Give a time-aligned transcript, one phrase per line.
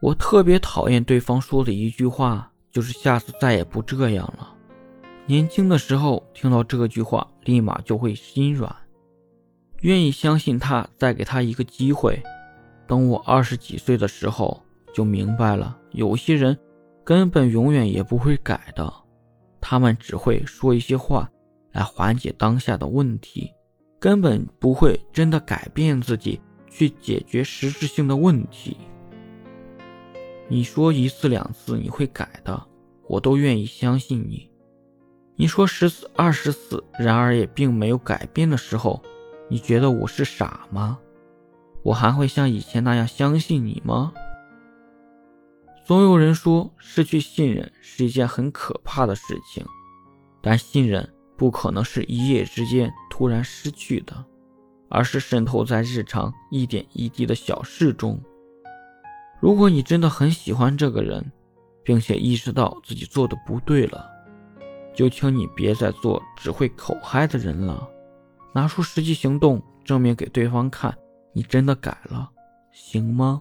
[0.00, 4.56] 我特别讨厌对方说的一句话，就是下次再也不这样了。
[5.26, 8.74] 年轻的时候听到这句话，立马就会心软，
[9.82, 12.20] 愿意相信他，再给他一个机会。
[12.86, 16.58] 等我二十几岁的时候，就明白了，有些人
[17.04, 18.90] 根本永远也不会改的，
[19.60, 21.30] 他们只会说一些话
[21.72, 23.52] 来缓解当下的问题，
[24.00, 26.40] 根本不会真的改变自己
[26.70, 28.76] 去解决实质性的问题。
[30.52, 32.66] 你说一次两次你会改的，
[33.06, 34.50] 我都愿意相信你。
[35.36, 39.00] 你说十次二十次，然而也并没有改变的时候，
[39.48, 40.98] 你觉得我是傻吗？
[41.84, 44.12] 我还会像以前那样相信你吗？
[45.86, 49.64] 总有人说失去信任是一件很可怕的事情，
[50.42, 54.24] 但信任不可能是一夜之间突然失去的，
[54.88, 58.20] 而是渗透在日常一点一滴的小事中。
[59.40, 61.32] 如果你真的很喜欢这个人，
[61.82, 64.06] 并且意识到自己做的不对了，
[64.94, 67.88] 就请你别再做只会口嗨的人了，
[68.54, 70.96] 拿出实际行动证明给对方看。
[71.32, 72.28] 你真的改了，
[72.72, 73.40] 行吗？